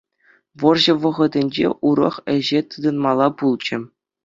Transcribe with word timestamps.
Вӑрҫӑ 0.63 0.93
вӑхӑтӗнче 1.03 1.67
урӑх 1.91 2.15
ӗҫе 2.35 2.59
тытӑнмалла 2.73 3.29
пулчӗ. 3.45 3.77